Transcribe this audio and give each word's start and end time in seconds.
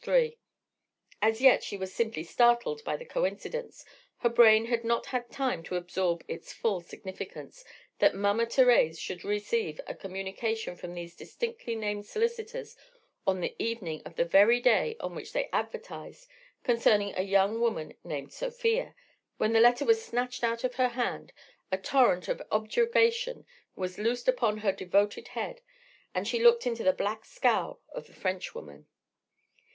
3._ 0.03 0.35
As 1.21 1.41
yet 1.41 1.61
she 1.61 1.77
was 1.77 1.93
simply 1.93 2.23
startled 2.23 2.83
by 2.83 2.97
the 2.97 3.05
coincidence, 3.05 3.85
her 4.21 4.29
brain 4.29 4.65
had 4.65 4.83
not 4.83 5.05
had 5.05 5.29
time 5.29 5.61
to 5.61 5.75
absorb 5.75 6.23
its 6.27 6.51
full 6.51 6.81
significance—that 6.81 8.15
Mama 8.15 8.47
Thérèse 8.47 8.97
should 8.97 9.23
receive 9.23 9.79
a 9.85 9.93
communication 9.93 10.75
from 10.75 10.95
these 10.95 11.15
distinctively 11.15 11.75
named 11.75 12.07
solicitors 12.07 12.75
on 13.27 13.41
the 13.41 13.55
evening 13.59 14.01
of 14.03 14.15
the 14.15 14.25
very 14.25 14.59
day 14.59 14.95
on 14.99 15.13
which 15.13 15.33
they 15.33 15.47
advertised 15.53 16.27
concerning 16.63 17.13
a 17.15 17.21
young 17.21 17.59
woman 17.59 17.93
named 18.03 18.33
Sofia!—when 18.33 19.53
the 19.53 19.59
letter 19.61 19.85
was 19.85 20.03
snatched 20.03 20.43
out 20.43 20.63
of 20.63 20.73
her 20.77 20.89
hand, 20.89 21.31
a 21.71 21.77
torrent 21.77 22.27
of 22.27 22.41
objurgation 22.49 23.45
was 23.75 23.99
loosed 23.99 24.27
upon 24.27 24.57
her 24.57 24.71
devoted 24.71 25.27
head, 25.37 25.61
and 26.15 26.27
she 26.27 26.41
looked 26.41 26.65
into 26.65 26.81
the 26.83 26.91
black 26.91 27.23
scowl 27.23 27.79
of 27.89 28.07
the 28.07 28.13
Frenchwoman. 28.13 28.87